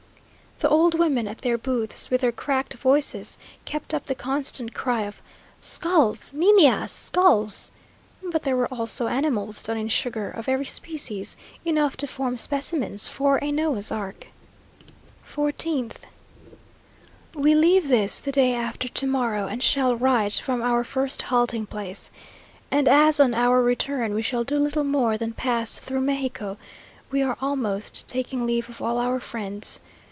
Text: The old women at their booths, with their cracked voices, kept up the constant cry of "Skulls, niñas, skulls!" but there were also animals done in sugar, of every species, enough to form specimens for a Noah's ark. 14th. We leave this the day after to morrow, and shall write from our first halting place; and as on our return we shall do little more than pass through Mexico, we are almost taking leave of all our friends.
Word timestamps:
The 0.61 0.69
old 0.69 0.93
women 0.93 1.27
at 1.27 1.39
their 1.39 1.57
booths, 1.57 2.11
with 2.11 2.21
their 2.21 2.31
cracked 2.31 2.75
voices, 2.75 3.39
kept 3.65 3.95
up 3.95 4.05
the 4.05 4.13
constant 4.13 4.75
cry 4.75 5.01
of 5.01 5.19
"Skulls, 5.59 6.31
niñas, 6.33 6.89
skulls!" 6.89 7.71
but 8.21 8.43
there 8.43 8.55
were 8.55 8.71
also 8.71 9.07
animals 9.07 9.63
done 9.63 9.75
in 9.79 9.87
sugar, 9.87 10.29
of 10.29 10.47
every 10.47 10.65
species, 10.65 11.35
enough 11.65 11.97
to 11.97 12.05
form 12.05 12.37
specimens 12.37 13.07
for 13.07 13.39
a 13.41 13.51
Noah's 13.51 13.91
ark. 13.91 14.27
14th. 15.27 15.95
We 17.33 17.55
leave 17.55 17.87
this 17.87 18.19
the 18.19 18.31
day 18.31 18.53
after 18.53 18.87
to 18.87 19.07
morrow, 19.07 19.47
and 19.47 19.63
shall 19.63 19.95
write 19.95 20.33
from 20.33 20.61
our 20.61 20.83
first 20.83 21.23
halting 21.23 21.65
place; 21.65 22.11
and 22.69 22.87
as 22.87 23.19
on 23.19 23.33
our 23.33 23.63
return 23.63 24.13
we 24.13 24.21
shall 24.21 24.43
do 24.43 24.59
little 24.59 24.83
more 24.83 25.17
than 25.17 25.33
pass 25.33 25.79
through 25.79 26.01
Mexico, 26.01 26.57
we 27.09 27.23
are 27.23 27.37
almost 27.41 28.07
taking 28.07 28.45
leave 28.45 28.69
of 28.69 28.79
all 28.79 28.99
our 28.99 29.19
friends. 29.19 29.79